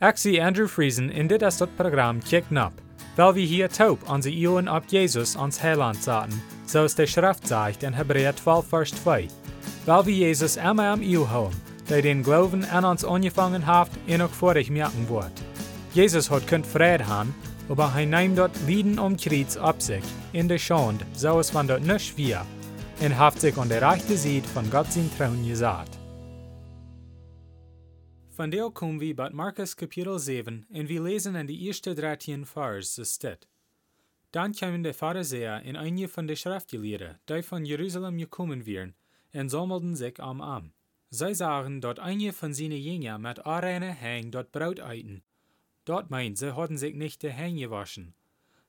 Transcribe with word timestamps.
Zie 0.00 0.40
Andrew 0.40 0.66
Friesen 0.66 1.10
in 1.10 1.26
dit 1.26 1.42
is 1.42 1.56
dat 1.56 1.76
programma 1.76 2.20
Kick 2.24 2.50
Nap, 2.50 2.72
weil 3.16 3.34
wir 3.34 3.46
hier 3.46 3.68
taub 3.68 4.08
onze 4.08 4.30
Ohren 4.30 4.68
ab 4.68 4.84
Jesus 4.88 5.36
ans 5.36 5.58
Heiland 5.60 6.02
zaten, 6.02 6.42
zoals 6.66 6.94
de 6.94 7.06
Schrift 7.06 7.46
zegt 7.46 7.82
in 7.82 7.92
Hebräer 7.92 8.34
12 8.34 8.66
vers 8.66 8.90
2. 8.90 9.28
Weil 9.84 10.06
wir 10.06 10.14
Jesus 10.14 10.56
immer 10.56 10.92
am 10.92 11.02
Eeuw 11.02 11.28
houden, 11.28 11.60
der 11.88 12.00
den 12.00 12.22
Glauben 12.22 12.64
an 12.64 12.84
uns 12.84 13.04
angefangen 13.04 13.66
hat 13.66 13.90
en 14.06 14.22
ook 14.22 14.34
vorig 14.34 14.70
merken 14.70 15.06
wordt. 15.06 15.42
Jesus 15.92 16.30
hat 16.30 16.46
kunt 16.46 16.66
vrede 16.66 17.04
haben, 17.04 17.34
aber 17.68 17.92
hij 17.92 18.06
neemt 18.06 18.36
dort 18.36 18.56
Lieden 18.66 18.98
um 18.98 19.16
Kreuz 19.16 19.56
ab 19.56 19.82
sich, 19.82 20.04
in 20.32 20.48
der 20.48 20.58
Schande, 20.58 21.04
so 21.14 21.38
es 21.38 21.52
van 21.52 21.66
dort 21.66 21.84
nicht 21.84 22.16
wir, 22.16 22.46
und 23.00 23.18
haft 23.18 23.40
sich 23.40 23.58
an 23.58 23.68
der 23.68 23.82
rechten 23.82 24.16
Seite 24.16 24.48
von 24.48 24.70
Gott 24.70 24.92
sein 24.92 25.10
Trauen 25.18 25.46
gesagt. 25.46 25.99
Van 28.32 28.50
deel 28.50 28.72
komen 28.72 28.98
we 28.98 29.14
bij 29.14 29.30
Markus 29.30 29.74
kapitel 29.74 30.18
7 30.18 30.66
en 30.70 30.86
we 30.86 31.02
lezen 31.02 31.34
in 31.34 31.46
de 31.46 31.56
eerste 31.56 31.92
13 31.92 32.46
vers 32.46 32.94
zo 32.94 33.02
staat. 33.02 33.48
Dan 34.30 34.52
kwamen 34.52 34.82
de 34.82 34.94
Pharisäer 34.94 35.62
en 35.64 35.76
einige 35.76 36.08
van 36.08 36.26
de 36.26 36.34
Schriftgelehrten, 36.34 37.20
die 37.24 37.42
van 37.42 37.64
Jeruzalem 37.64 38.18
gekommen 38.18 38.64
waren, 38.64 38.96
en 39.30 39.48
sammelten 39.48 39.96
sich 39.96 40.18
am 40.18 40.40
Arm. 40.40 40.72
Zij 41.08 41.34
zagen 41.34 41.80
dat 41.80 41.98
einige 41.98 42.32
van 42.32 42.54
zijn 42.54 42.82
Jünger 42.82 43.20
met 43.20 43.42
arene 43.42 43.92
hang 43.92 44.32
dort 44.32 44.50
Brot 44.50 44.78
eiten. 44.78 45.22
Dort 45.82 46.08
meint, 46.08 46.38
sie 46.38 46.50
hadden 46.50 46.78
sich 46.78 46.94
nicht 46.94 47.20
die 47.20 47.30
Hände 47.30 47.60
gewaschen. 47.60 48.14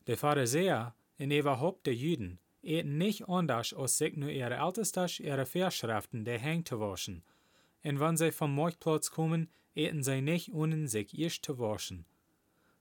De 0.03 0.17
Pharisäer 0.17 0.93
en 1.15 1.31
überhaupt 1.31 1.83
de 1.83 1.95
Juden 1.95 2.39
eten 2.61 2.97
nicht 2.97 3.27
anders, 3.27 3.75
als 3.75 3.97
sich 3.97 4.15
nur 4.15 4.29
ihre 4.29 4.55
Ältestas 4.55 5.19
ihre 5.19 5.45
Verschriften 5.45 6.23
die 6.23 6.39
Hände 6.39 6.63
zu 6.63 6.79
waschen. 6.79 7.23
En 7.83 7.99
wann 7.99 8.17
sie 8.17 8.31
vom 8.31 8.55
Marktplatz 8.55 9.09
kommen, 9.09 9.49
eten 9.73 10.03
zij 10.03 10.21
nicht 10.21 10.53
ohne 10.53 10.87
sich 10.87 11.17
erst 11.17 11.45
zu 11.45 11.57
waschen. 11.57 12.05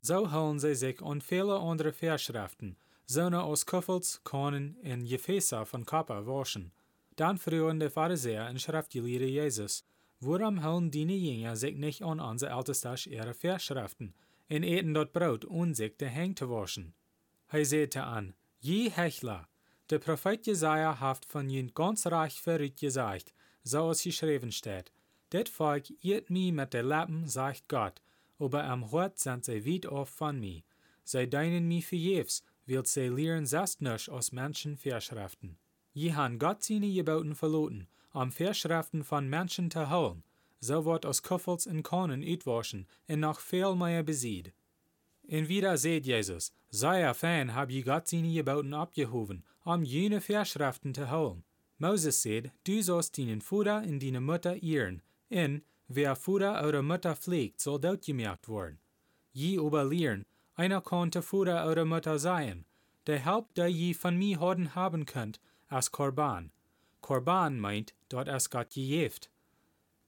So 0.02 0.32
holen 0.32 0.58
sie 0.58 0.74
sich 0.74 1.02
an 1.02 1.20
viele 1.20 1.58
andere 1.58 1.92
Verschriften, 1.92 2.76
sondern 3.06 3.42
aus 3.42 3.66
Kuffels, 3.66 4.20
Kornen 4.24 4.76
und 4.82 5.08
Gefäße 5.08 5.66
von 5.66 5.84
Kappa 5.84 6.26
waschen. 6.26 6.72
Dann 7.16 7.38
frühen 7.38 7.80
die 7.80 7.90
Pharisäer 7.90 8.48
und 8.48 8.60
Schriftgelehrte 8.60 9.26
Jesus, 9.26 9.84
warum 10.20 10.64
holen 10.64 10.90
die 10.90 11.04
Jünger 11.04 11.56
sich 11.56 11.76
nicht 11.76 12.02
an 12.02 12.20
unsere 12.20 12.56
Ältestas 12.56 13.06
ihre 13.06 13.34
Verschriften 13.34 14.14
und 14.48 14.62
eten 14.62 14.94
dort 14.94 15.12
Brot, 15.12 15.44
ohne 15.44 15.74
sich 15.74 15.96
die 15.96 16.06
Hände 16.06 16.36
zu 16.36 16.50
waschen? 16.50 16.94
Er 17.48 17.64
sagte 17.64 18.04
an, 18.04 18.34
je 18.60 18.88
Hechler, 18.90 19.48
der 19.90 19.98
Prophet 19.98 20.46
Jesaja 20.46 21.00
hat 21.00 21.24
von 21.26 21.50
jen 21.50 21.74
ganz 21.74 22.06
reich 22.06 22.40
verrückt 22.40 22.80
gesagt, 22.80 23.34
so 23.64 23.90
es 23.90 24.02
geschrieben 24.02 24.52
steht, 24.52 24.92
Dit 25.32 25.48
Volk 25.48 25.86
eet 26.02 26.28
mi 26.28 26.50
met 26.52 26.70
de 26.70 26.82
Lappen, 26.82 27.28
sagt 27.28 27.68
Gott, 27.68 28.00
aber 28.38 28.64
am 28.64 28.90
Hort 28.90 29.18
sind 29.20 29.44
sie 29.44 29.64
weit 29.64 29.86
auf 29.86 30.08
von 30.08 30.40
mi. 30.40 30.64
Sie 31.04 31.28
deinen 31.28 31.68
mi 31.68 31.82
verjefs, 31.82 32.42
wird 32.66 32.88
sie 32.88 33.08
lehren 33.08 33.46
selbst 33.46 33.80
nicht 33.80 34.08
aus 34.10 34.32
Menschen 34.32 34.76
Verschriften. 34.76 35.56
Je 35.92 36.12
han 36.12 36.38
Gott 36.38 36.64
seine 36.64 36.92
Geboten 36.92 37.34
verloten, 37.34 37.86
um 38.12 38.32
Verschriften 38.32 39.04
von 39.04 39.28
Menschen 39.28 39.70
zu 39.70 39.88
holen, 39.88 40.24
so 40.60 40.84
wird 40.84 41.06
aus 41.06 41.22
Kuffels 41.22 41.66
und 41.66 41.84
Kornen 41.84 42.24
uitwaschen 42.24 42.88
und 43.08 43.20
noch 43.20 43.38
viel 43.38 43.76
mehr 43.76 44.02
besied. 44.02 44.52
Und 45.28 45.48
wieder 45.48 45.76
seht 45.78 46.06
Jesus, 46.06 46.52
sei 46.70 47.02
erfahren 47.02 47.54
hab 47.54 47.70
je 47.70 47.82
Gott 47.82 48.08
seine 48.08 48.32
Geboten 48.32 48.74
abgehoben, 48.74 49.44
um 49.64 49.84
jene 49.84 50.20
Verschriften 50.20 50.92
zu 50.92 51.08
holen. 51.08 51.44
Moses 51.78 52.20
said, 52.20 52.50
du 52.64 52.82
sollst 52.82 53.16
deinen 53.16 53.40
Vater 53.40 53.82
und 53.82 54.02
deine 54.02 54.20
Mutter 54.20 54.60
ehren, 54.62 55.02
en 55.30 55.62
wer 55.88 56.16
Futter 56.16 56.66
oder 56.66 56.82
Mutter 56.82 57.16
pflegt, 57.16 57.60
soll 57.60 57.80
dort 57.80 58.04
gemerkt 58.04 58.48
worden. 58.48 58.78
Je 59.32 59.58
aber 59.58 59.84
lehren, 59.84 60.26
einer 60.54 60.80
konnte 60.80 61.22
Futter 61.22 61.70
oder 61.70 61.84
Mutter 61.84 62.18
sein, 62.18 62.64
der 63.06 63.24
Haupt, 63.24 63.56
der 63.56 63.68
je 63.68 63.94
von 63.94 64.16
mir 64.16 64.40
haben 64.40 64.74
haben 64.74 65.06
könnt, 65.06 65.40
als 65.68 65.90
Korban. 65.90 66.52
Korban 67.00 67.58
meint, 67.58 67.94
dort 68.08 68.28
es 68.28 68.50
Gott 68.50 68.70
gejeft. 68.70 69.30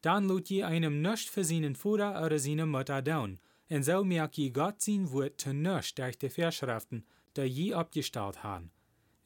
Dann 0.03 0.29
lud 0.29 0.51
je 0.51 0.65
einem 0.65 1.01
nicht 1.01 1.31
für 1.31 1.45
seinen 1.45 1.77
Futter 1.77 2.25
oder 2.25 2.39
seine 2.39 2.67
Mutter 2.67 3.01
down, 3.01 3.39
und 3.71 3.85
so 3.85 4.05
merkt 4.05 4.37
je 4.37 4.51
Gott 4.51 4.83
sein 4.83 5.11
Wort 5.13 5.41
zu 5.41 5.55
nicht 5.55 5.99
durch 5.99 6.19
die 6.19 6.29
Verschriften, 6.29 7.07
die 7.37 7.43
je 7.43 7.75
abgestellt 7.75 8.43
haben. 8.43 8.71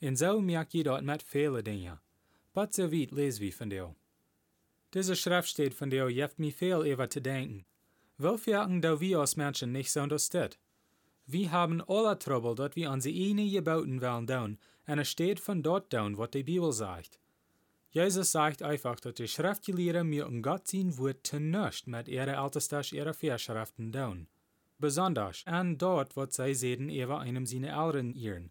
Und 0.00 0.16
so 0.16 0.40
merkt 0.40 0.74
je 0.74 0.84
dort 0.84 1.04
mit 1.04 1.22
viele 1.22 1.62
Dinge. 1.62 2.00
But 2.52 2.72
so 2.72 2.92
weit 2.92 3.10
lesen 3.10 3.40
wir 3.40 3.52
von 3.52 3.70
dir. 3.70 3.94
Diese 4.96 5.14
Schrift 5.14 5.50
steht 5.50 5.74
von 5.74 5.90
der 5.90 6.08
jeft 6.08 6.38
mir 6.38 6.52
viel 6.52 6.78
über 6.86 7.10
zu 7.10 7.20
denken. 7.20 7.66
Wofür 8.16 8.66
da 8.80 8.98
wir 8.98 9.18
als 9.20 9.36
Menschen 9.36 9.70
nicht 9.70 9.92
so 9.92 10.00
unterstützt? 10.00 10.58
Wir 11.26 11.52
haben 11.52 11.82
alle 11.86 12.18
Trouble, 12.18 12.54
dort 12.54 12.76
wir 12.76 12.90
unsere 12.90 13.14
eine 13.14 13.46
gebauten 13.46 14.00
wollen 14.00 14.26
down, 14.26 14.58
und 14.86 14.98
es 14.98 15.10
steht 15.10 15.38
von 15.38 15.62
dort 15.62 15.92
down, 15.92 16.16
was 16.16 16.30
die 16.30 16.44
Bibel 16.44 16.72
sagt. 16.72 17.18
Jesus 17.90 18.32
sagt 18.32 18.62
einfach, 18.62 18.98
dass 18.98 19.12
die 19.12 19.28
Schriftgelehrte 19.28 20.02
mir 20.02 20.26
um 20.26 20.40
Gott 20.40 20.66
sein 20.66 20.96
Wort 20.96 21.30
nicht 21.30 21.86
mit 21.86 22.08
ihrer 22.08 22.42
Ältestas 22.42 22.90
ihrer 22.92 23.12
Verschriften 23.12 23.92
down. 23.92 24.28
Besonders 24.78 25.42
an 25.46 25.76
dort, 25.76 26.16
was 26.16 26.36
sie 26.36 26.54
sehen 26.54 26.88
über 26.88 27.20
einem 27.20 27.44
seiner 27.44 27.84
Eltern 27.84 28.14
ihren. 28.14 28.50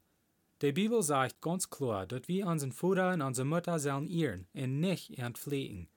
Die 0.62 0.74
Bibel 0.74 1.02
sagt 1.02 1.42
ganz 1.42 1.72
klar, 1.72 2.06
dass 2.06 2.28
wir 2.28 2.46
unseren 2.46 2.72
Vater 2.72 3.14
und 3.14 3.24
unsere 3.24 3.48
Mutter 3.48 3.80
sollen 3.80 4.08
ehren 4.08 4.48
und 4.54 4.80
nicht 4.80 5.18
entfliehen. 5.18 5.90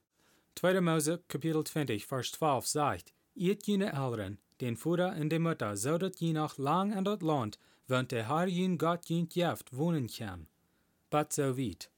2. 0.58 0.80
Mose 0.80 1.20
Kapitel 1.28 1.62
20 1.62 2.04
Vers 2.04 2.32
12 2.32 2.66
sagt, 2.66 3.12
Iet 3.36 3.64
jene 3.69 3.92
Eltern, 3.92 4.38
den 4.60 4.76
Vater 4.76 5.14
und 5.14 5.28
die 5.30 5.38
Mutter, 5.38 5.76
so 5.76 5.98
dat 5.98 6.19
je 6.19 6.32
noch 6.32 6.58
lang 6.58 6.92
an 6.92 7.04
dat 7.04 7.22
Land, 7.22 7.60
want 7.86 8.10
der 8.10 8.26
Herr 8.26 8.48
jen 8.48 8.76
Gott 8.76 9.08
jen 9.08 9.28
jeft 9.30 9.72
wohnen 9.72 10.08
kann. 10.08 10.48
But 11.10 11.32
so 11.32 11.56
weit. 11.56 11.91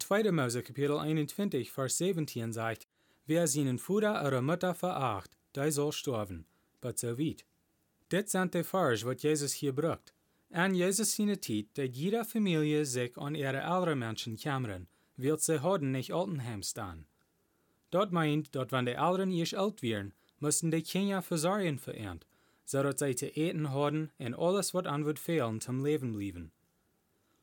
2. 0.00 0.32
Mose 0.32 0.64
Kapitel 0.64 0.98
21 0.98 1.70
Vers 1.70 1.98
17 1.98 2.52
sagt, 2.52 2.88
Wer 3.26 3.46
seinen 3.46 3.78
Vater 3.78 4.26
oder 4.26 4.42
Mutter 4.42 4.74
veracht, 4.74 5.30
der 5.54 5.70
soll 5.70 5.92
sterben. 5.92 6.44
But 6.80 6.98
so 6.98 7.16
weit. 7.16 7.44
Dit 8.10 8.30
sind 8.30 8.52
die 8.52 8.64
Vers, 8.64 9.04
wat 9.04 9.22
Jesus 9.22 9.52
hier 9.52 9.72
brucht. 9.72 10.12
An 10.50 10.74
Jesus 10.74 11.14
seine 11.14 11.40
Zeit, 11.40 11.66
dat 11.74 11.94
jede 11.94 12.24
Familie 12.24 12.84
sich 12.84 13.16
an 13.16 13.36
ihre 13.36 13.60
älteren 13.60 14.00
Menschen 14.00 14.36
kümmern, 14.36 14.88
wird 15.16 15.40
sie 15.40 15.62
heute 15.62 15.86
nicht 15.86 16.12
Altenheim 16.12 16.64
staan. 16.64 17.06
Dort 17.90 18.12
meint, 18.12 18.54
dort 18.54 18.72
wenn 18.72 18.86
die 18.86 18.92
Eltern 18.92 19.30
erst 19.30 19.54
alt 19.54 19.82
wären, 19.82 20.12
müssten 20.40 20.70
die 20.70 20.82
Kinder 20.82 21.22
versorgen 21.22 21.78
verernt, 21.78 22.26
zodat 22.64 22.98
sie 22.98 23.16
zu 23.16 23.26
eten 23.26 23.72
haben 23.72 24.10
und 24.18 24.34
alles, 24.34 24.74
was 24.74 24.86
an 24.86 25.04
wird 25.04 25.18
fehlen, 25.18 25.60
zum 25.60 25.84
Leben 25.84 26.12
blieben. 26.12 26.52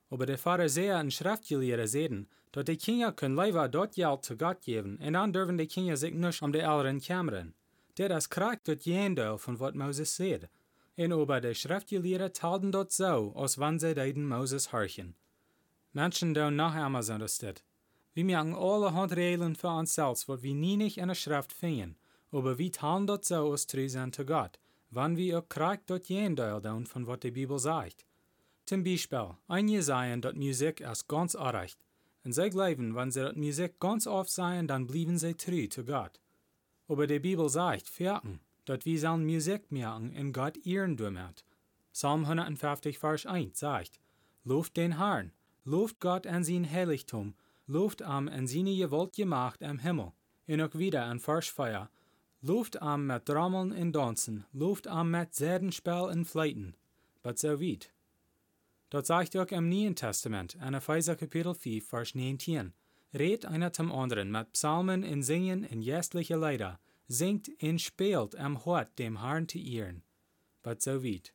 Aber 0.09 0.25
der 0.25 0.37
Pharisäer 0.37 0.99
und 0.99 1.13
Schriftgelehrte 1.13 1.87
sehen, 1.87 2.27
dass 2.51 2.65
die 2.65 2.77
Kinder 2.77 3.11
können 3.11 3.35
lieber 3.35 3.67
dort 3.67 3.95
Geld 3.95 4.23
zu 4.23 4.37
Gott 4.37 4.61
geben, 4.61 4.97
und 4.97 5.13
dann 5.13 5.33
dürfen 5.33 5.57
die 5.57 5.67
Kinder 5.67 5.97
sich 5.97 6.13
nicht 6.13 6.41
um 6.41 6.53
die 6.53 6.59
Eltern 6.59 7.01
kümmern. 7.01 7.53
Der 7.97 8.09
das 8.09 8.29
kriegt 8.29 8.67
dort 8.67 8.85
jendel 8.85 9.37
von 9.37 9.59
was 9.59 9.73
Moses 9.73 10.15
sagt. 10.15 10.49
Und 10.95 11.11
aber 11.11 11.41
die 11.41 11.55
Schriftgelehrte 11.55 12.31
taten 12.31 12.71
dort 12.71 12.91
so, 12.91 13.33
als 13.35 13.59
wenn 13.59 13.79
sie 13.79 13.93
den 13.93 14.27
Moses 14.27 14.71
horchen. 14.71 15.15
Menschen 15.91 16.33
tun 16.33 16.55
noch 16.55 16.73
einmal 16.73 17.03
so 17.03 17.17
das 17.17 17.41
wir 17.41 17.55
merken 18.23 18.55
alle 18.55 18.93
Handregeln 18.93 19.55
für 19.55 19.69
uns 19.69 19.95
selbst, 19.95 20.29
was 20.29 20.41
wir 20.41 20.55
nie 20.55 20.77
nicht 20.77 20.97
in 20.97 21.09
der 21.09 21.15
Schrift 21.15 21.51
finden, 21.51 21.97
aber 22.31 22.57
wir 22.57 22.71
tun 22.71 23.07
das 23.07 23.27
so 23.27 23.35
aus 23.35 23.67
Treu 23.67 23.87
zu 23.87 24.25
Gott, 24.25 24.59
wann 24.89 25.17
wir 25.17 25.39
auch 25.39 25.49
kriegt 25.49 25.89
dort 25.89 26.07
jendel 26.07 26.61
down 26.61 26.85
von 26.85 27.07
was 27.07 27.19
die 27.19 27.31
Bibel 27.31 27.59
sagt. 27.59 28.05
Zum 28.65 28.83
Beispiel, 28.83 29.35
einige 29.47 29.83
sagen, 29.83 30.21
dass 30.21 30.33
Musik 30.33 30.81
ist 30.81 31.07
ganz 31.07 31.35
recht, 31.35 31.77
und 32.23 32.33
sie 32.33 32.49
glauben, 32.49 32.95
wenn 32.95 33.11
sie 33.11 33.21
dort 33.21 33.37
Musik 33.37 33.79
ganz 33.79 34.07
oft 34.07 34.31
sagen, 34.31 34.67
dann 34.67 34.87
blieben 34.87 35.17
sie 35.17 35.35
treu 35.35 35.67
zu 35.67 35.85
Gott. 35.85 36.19
Aber 36.87 37.07
die 37.07 37.19
Bibel 37.19 37.49
sagt, 37.49 37.87
vierten, 37.87 38.39
dass 38.65 38.85
wir 38.85 38.99
sollen 38.99 39.25
Musik 39.25 39.71
merken 39.71 40.15
und 40.17 40.33
Gott 40.33 40.57
ehren 40.65 40.97
damit. 40.97 41.45
Psalm 41.93 42.25
150, 42.25 42.97
Vers 42.97 43.25
1 43.25 43.59
sagt, 43.59 43.99
Lobt 44.43 44.75
den 44.75 44.97
Herrn, 44.97 45.31
lobt 45.63 45.99
Gott 45.99 46.27
an 46.27 46.43
sein 46.43 46.69
Heiligtum, 46.69 47.35
Luft 47.67 48.01
am 48.01 48.27
en 48.27 48.47
seine 48.47 48.75
Gewalt 48.75 49.13
gemacht 49.13 49.63
am 49.63 49.79
Himmel, 49.79 50.13
en 50.45 50.61
ook 50.61 50.73
wieder 50.73 51.03
an 51.03 51.19
Farschfeuer. 51.19 51.89
Luft 52.41 52.79
am 52.79 53.05
met 53.05 53.25
Drommeln 53.25 53.73
en 53.73 53.91
Dansen, 53.91 54.45
Luft 54.51 54.87
am 54.87 55.09
met 55.09 55.35
Sädenspel 55.35 56.11
en 56.11 56.25
Fleiten. 56.25 56.75
But 57.23 57.39
so 57.39 57.59
weit. 57.59 57.91
Dort 58.89 59.07
sagt 59.07 59.35
auch 59.35 59.51
im 59.51 59.67
Neuen 59.67 59.95
Testament, 59.95 60.55
an 60.59 60.75
Epheser 60.75 61.15
Kapitel 61.15 61.55
5, 61.55 61.87
Vers 61.87 62.13
19, 62.13 62.73
Red 63.15 63.45
einer 63.45 63.73
zum 63.73 63.91
anderen 63.91 64.29
mit 64.29 64.51
Psalmen 64.51 65.03
und 65.03 65.23
Singen 65.23 65.65
und 65.65 65.81
jästliche 65.81 66.37
Lieder, 66.37 66.79
singt 67.07 67.49
und 67.63 67.81
spielt 67.81 68.35
am 68.35 68.63
Hort 68.63 68.99
dem 68.99 69.21
Herrn 69.21 69.47
zu 69.47 69.57
ehren. 69.57 70.03
But 70.61 70.83
so 70.83 71.03
weit. 71.03 71.33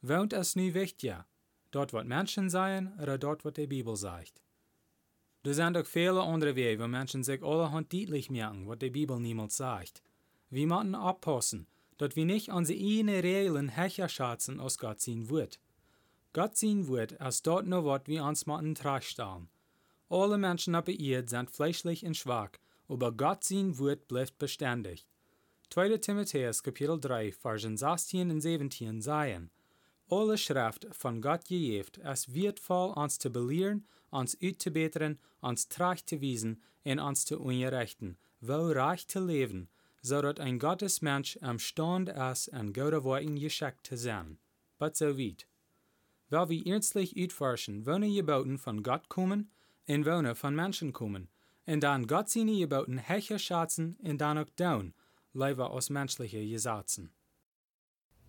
Wohnt 0.00 0.32
es 0.32 0.56
nu 0.56 0.72
wichtiger? 0.72 1.26
Dort, 1.70 1.92
wat 1.92 2.06
Menschen 2.06 2.48
seien, 2.48 2.98
oder 2.98 3.18
dort, 3.18 3.44
wat 3.44 3.58
die 3.58 3.66
Bibel 3.66 3.96
sagt? 3.96 4.40
Er 5.46 5.54
sind 5.54 5.76
auch 5.76 5.86
viele 5.86 6.20
andere 6.20 6.56
Wege, 6.56 6.82
wo 6.82 6.88
Menschen 6.88 7.22
sich 7.22 7.40
allerhand 7.40 7.92
deutlich 7.92 8.30
merken, 8.30 8.66
was 8.66 8.80
die 8.80 8.90
Bibel 8.90 9.20
niemals 9.20 9.56
sagt. 9.56 10.02
Wir 10.50 10.66
müssen 10.66 10.96
aufpassen, 10.96 11.68
dat 11.98 12.16
wir 12.16 12.24
nicht 12.24 12.48
unsere 12.48 12.76
eigenen 12.76 13.20
Regeln 13.20 13.68
hecher 13.68 14.08
schätzen 14.08 14.58
aus 14.58 14.76
Gott 14.76 15.00
sein 15.00 15.30
Wort. 15.30 15.60
Gott 16.32 16.56
sein 16.56 16.88
Wort 16.88 17.20
als 17.20 17.42
dort 17.42 17.68
nur 17.68 17.84
wat 17.84 18.08
wir 18.08 18.24
uns 18.24 18.46
machen 18.46 18.74
trachstellen. 18.74 19.48
Alle 20.08 20.36
Menschen 20.36 20.74
auf 20.74 20.86
der 20.86 20.98
Erde 20.98 21.28
sind 21.28 21.48
fleischlich 21.48 22.04
und 22.04 22.16
schwach, 22.16 22.50
aber 22.88 23.12
Gott 23.12 23.44
sein 23.44 23.78
Wort 23.78 24.08
bleibt 24.08 24.38
beständig. 24.38 25.06
2. 25.70 25.98
Timotheus 25.98 26.60
Kapitel 26.64 26.98
3, 26.98 27.30
Versen 27.30 27.76
16 27.76 28.32
und 28.32 28.40
17 28.40 29.00
sagen, 29.00 29.50
alle 30.08 30.38
Schrift 30.38 30.86
von 30.92 31.20
Gott 31.20 31.44
gejeft, 31.46 31.98
es 31.98 32.32
wertvoll 32.32 32.92
uns 32.92 33.18
zu 33.18 33.30
belehren, 33.30 33.86
uns 34.10 34.36
uitzubeteren, 34.40 35.18
uns 35.40 35.68
tracht 35.68 36.08
zu 36.08 36.20
wiesen 36.20 36.62
und 36.84 36.98
uns 37.00 37.24
zu 37.24 37.40
unterrichten, 37.40 38.16
wo 38.40 38.70
reich 38.70 39.08
zu 39.08 39.24
leben, 39.24 39.68
zodat 40.02 40.38
ein 40.38 40.58
Gottesmensch 40.58 41.38
am 41.42 41.58
Stand 41.58 42.08
ist, 42.08 42.52
an 42.52 42.72
gute 42.72 43.02
Worten 43.02 43.36
geschickt 43.38 43.86
zu 43.86 43.96
sein. 43.96 44.38
But 44.78 44.96
so 44.96 45.18
weit. 45.18 45.46
Weil 46.28 46.48
wir 46.48 46.66
ernstlich 46.66 47.16
utforschen, 47.16 47.86
welche 47.86 48.14
Geboten 48.14 48.58
von 48.58 48.82
Gott 48.82 49.08
kommen 49.08 49.50
und 49.88 50.04
welche 50.04 50.34
von 50.34 50.54
Menschen 50.54 50.92
kommen, 50.92 51.28
und 51.66 51.80
dann 51.80 52.06
Gott 52.06 52.28
seine 52.28 52.56
Geboten 52.56 52.98
hecher 52.98 53.38
schätzen 53.38 53.96
und 54.00 54.18
dann 54.18 54.38
auch 54.38 54.50
down, 54.56 54.94
lieber 55.32 55.70
aus 55.70 55.90
menschlichen 55.90 56.48
Gesetzen. 56.48 57.12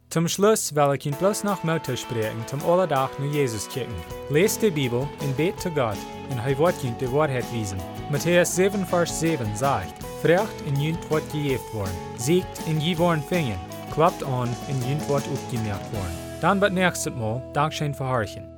Zum 0.09 0.29
Schluss 0.29 0.73
will 0.73 0.95
ich 0.95 1.05
Ihnen 1.05 1.17
bloß 1.17 1.43
noch 1.43 1.65
Motto 1.65 1.93
sprechen, 1.97 2.41
zum 2.47 2.63
Allerdach 2.65 3.09
nur 3.19 3.29
Jesus 3.29 3.67
kicken. 3.67 3.93
Lest 4.29 4.61
die 4.61 4.71
Bibel 4.71 5.01
und 5.01 5.35
bet 5.35 5.59
zu 5.59 5.69
Gott, 5.69 5.97
und 6.29 6.39
er 6.39 6.57
wird 6.57 6.81
Ihnen 6.81 6.97
die 6.97 7.11
Wahrheit 7.11 7.43
wiesen. 7.51 7.77
Matthäus 8.09 8.55
7, 8.55 8.85
Vers 8.85 9.19
7 9.19 9.53
sagt, 9.53 10.01
Frecht 10.21 10.61
in 10.65 10.79
jünt 10.79 11.11
wird 11.11 11.29
gejeft 11.33 11.73
worden, 11.73 11.97
siegt 12.15 12.47
in 12.67 12.79
je 12.79 12.97
worden 12.97 13.21
fingen, 13.21 13.59
klappt 13.93 14.23
an 14.23 14.47
in 14.69 14.89
jünt 14.89 15.09
wird 15.09 15.23
aufgemerkt 15.27 15.91
worden. 15.91 16.17
Dann 16.39 16.61
wird 16.61 16.71
nächstes 16.71 17.13
Mal 17.13 17.41
Dankeschön 17.51 17.93
verharchen. 17.93 18.56